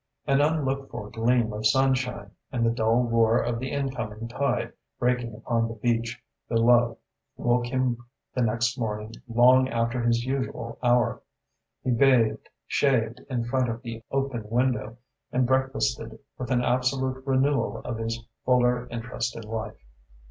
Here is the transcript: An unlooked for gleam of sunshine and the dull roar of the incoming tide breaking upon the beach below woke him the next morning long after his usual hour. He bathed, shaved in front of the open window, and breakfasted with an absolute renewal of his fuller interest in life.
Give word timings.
An 0.25 0.41
unlooked 0.41 0.89
for 0.89 1.11
gleam 1.11 1.53
of 1.53 1.67
sunshine 1.67 2.31
and 2.51 2.65
the 2.65 2.71
dull 2.71 3.03
roar 3.03 3.39
of 3.39 3.59
the 3.59 3.69
incoming 3.71 4.27
tide 4.27 4.73
breaking 4.97 5.35
upon 5.35 5.67
the 5.67 5.75
beach 5.75 6.19
below 6.49 6.97
woke 7.37 7.67
him 7.67 8.03
the 8.33 8.41
next 8.41 8.79
morning 8.79 9.13
long 9.27 9.67
after 9.69 10.01
his 10.01 10.25
usual 10.25 10.79
hour. 10.81 11.21
He 11.83 11.91
bathed, 11.91 12.49
shaved 12.65 13.21
in 13.29 13.43
front 13.45 13.69
of 13.69 13.83
the 13.83 14.03
open 14.09 14.49
window, 14.49 14.97
and 15.31 15.45
breakfasted 15.45 16.17
with 16.35 16.49
an 16.49 16.63
absolute 16.63 17.23
renewal 17.23 17.77
of 17.85 17.99
his 17.99 18.23
fuller 18.43 18.87
interest 18.89 19.35
in 19.35 19.43
life. 19.43 19.77